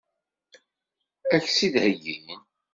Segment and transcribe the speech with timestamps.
[1.33, 2.27] Ad k-tt-id-heggin?